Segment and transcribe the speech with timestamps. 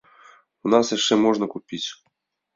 [0.67, 1.85] У нас яшчэ можна купіць.